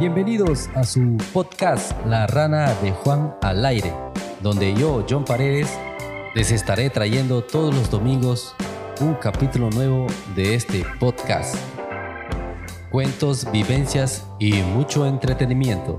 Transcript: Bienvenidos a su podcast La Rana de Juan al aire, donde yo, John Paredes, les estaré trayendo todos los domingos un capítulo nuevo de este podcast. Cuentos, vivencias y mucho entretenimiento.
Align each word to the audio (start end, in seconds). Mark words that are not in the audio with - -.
Bienvenidos 0.00 0.70
a 0.74 0.82
su 0.82 1.18
podcast 1.34 1.92
La 2.06 2.26
Rana 2.26 2.72
de 2.80 2.90
Juan 2.90 3.36
al 3.42 3.66
aire, 3.66 3.92
donde 4.42 4.74
yo, 4.74 5.04
John 5.06 5.26
Paredes, 5.26 5.78
les 6.34 6.50
estaré 6.52 6.88
trayendo 6.88 7.44
todos 7.44 7.74
los 7.74 7.90
domingos 7.90 8.54
un 9.02 9.12
capítulo 9.12 9.68
nuevo 9.68 10.06
de 10.34 10.54
este 10.54 10.86
podcast. 10.98 11.54
Cuentos, 12.90 13.46
vivencias 13.52 14.26
y 14.38 14.54
mucho 14.62 15.04
entretenimiento. 15.04 15.98